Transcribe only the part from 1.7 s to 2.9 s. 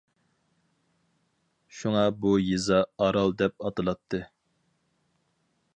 شۇڭا بۇ يېزا